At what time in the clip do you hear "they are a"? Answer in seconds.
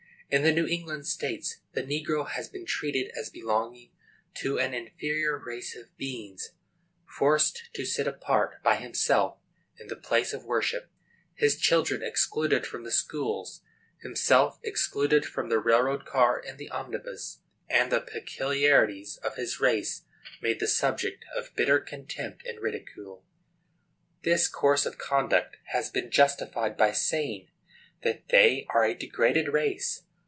28.29-28.95